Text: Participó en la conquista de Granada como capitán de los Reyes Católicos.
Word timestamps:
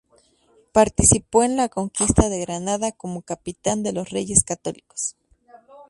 Participó 0.71 1.43
en 1.43 1.55
la 1.57 1.69
conquista 1.69 2.27
de 2.27 2.39
Granada 2.41 2.91
como 2.91 3.21
capitán 3.21 3.83
de 3.83 3.93
los 3.93 4.09
Reyes 4.09 4.43
Católicos. 4.43 5.15